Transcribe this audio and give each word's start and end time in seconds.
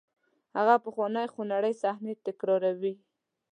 هغه 0.57 0.75
پخوانۍ 0.85 1.27
خونړۍ 1.33 1.73
صحنې 1.83 2.13
تکراروئ. 2.25 2.93